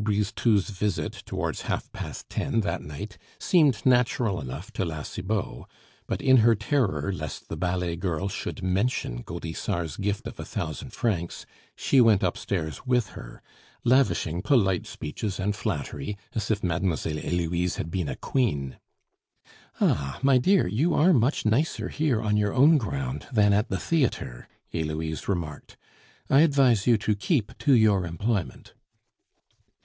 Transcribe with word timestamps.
Brisetout's 0.00 0.70
visit 0.70 1.12
towards 1.26 1.62
half 1.62 1.90
past 1.90 2.30
ten 2.30 2.60
that 2.60 2.82
night 2.82 3.18
seemed 3.40 3.84
natural 3.84 4.40
enough 4.40 4.72
to 4.74 4.84
La 4.84 5.02
Cibot; 5.02 5.64
but 6.06 6.22
in 6.22 6.36
her 6.36 6.54
terror 6.54 7.10
lest 7.12 7.48
the 7.48 7.56
ballet 7.56 7.96
girl 7.96 8.28
should 8.28 8.62
mention 8.62 9.24
Gaudissart's 9.24 9.96
gift 9.96 10.28
of 10.28 10.38
a 10.38 10.44
thousand 10.44 10.90
francs, 10.92 11.46
she 11.74 12.00
went 12.00 12.22
upstairs 12.22 12.86
with 12.86 13.08
her, 13.08 13.42
lavishing 13.82 14.40
polite 14.40 14.86
speeches 14.86 15.40
and 15.40 15.56
flattery 15.56 16.16
as 16.32 16.48
if 16.48 16.62
Mlle. 16.62 16.96
Heloise 16.96 17.74
had 17.74 17.90
been 17.90 18.08
a 18.08 18.14
queen. 18.14 18.76
"Ah! 19.80 20.20
my 20.22 20.38
dear, 20.38 20.68
you 20.68 20.94
are 20.94 21.12
much 21.12 21.44
nicer 21.44 21.88
here 21.88 22.22
on 22.22 22.36
your 22.36 22.54
own 22.54 22.76
ground 22.78 23.26
than 23.32 23.52
at 23.52 23.68
the 23.68 23.78
theatre," 23.80 24.46
Heloise 24.72 25.26
remarked. 25.26 25.76
"I 26.30 26.42
advise 26.42 26.86
you 26.86 26.96
to 26.98 27.16
keep 27.16 27.58
to 27.58 27.72
your 27.74 28.06
employment." 28.06 28.74